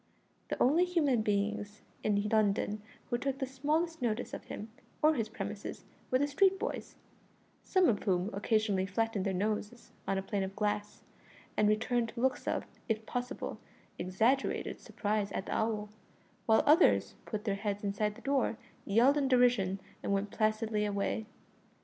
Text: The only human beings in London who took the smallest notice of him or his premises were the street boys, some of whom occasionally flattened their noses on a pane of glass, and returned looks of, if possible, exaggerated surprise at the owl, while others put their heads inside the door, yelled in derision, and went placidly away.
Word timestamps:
The 0.47 0.59
only 0.59 0.83
human 0.83 1.21
beings 1.21 1.83
in 2.03 2.19
London 2.29 2.81
who 3.11 3.19
took 3.19 3.37
the 3.37 3.45
smallest 3.45 4.01
notice 4.01 4.33
of 4.33 4.45
him 4.45 4.71
or 5.03 5.13
his 5.13 5.29
premises 5.29 5.85
were 6.09 6.17
the 6.17 6.25
street 6.27 6.57
boys, 6.57 6.95
some 7.63 7.87
of 7.87 8.01
whom 8.01 8.31
occasionally 8.33 8.87
flattened 8.87 9.25
their 9.27 9.31
noses 9.35 9.91
on 10.07 10.17
a 10.17 10.23
pane 10.23 10.41
of 10.41 10.55
glass, 10.55 11.03
and 11.55 11.69
returned 11.69 12.13
looks 12.15 12.47
of, 12.47 12.65
if 12.89 13.05
possible, 13.05 13.59
exaggerated 13.99 14.79
surprise 14.79 15.31
at 15.33 15.45
the 15.45 15.53
owl, 15.53 15.89
while 16.47 16.63
others 16.65 17.13
put 17.27 17.43
their 17.45 17.53
heads 17.53 17.83
inside 17.83 18.15
the 18.15 18.21
door, 18.21 18.57
yelled 18.85 19.17
in 19.17 19.27
derision, 19.27 19.79
and 20.01 20.11
went 20.11 20.31
placidly 20.31 20.83
away. 20.83 21.27